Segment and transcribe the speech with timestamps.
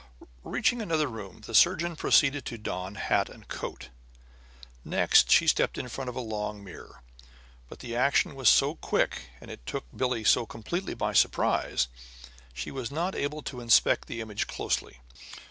[0.43, 3.89] Reaching another room, the surgeon proceeded to don hat and coat.
[4.83, 7.03] Next, she stepped in front of a long mirror;
[7.69, 11.87] but the action was so quick, and it took Billie so completely by surprise,
[12.51, 14.97] she was not able to inspect the image closely.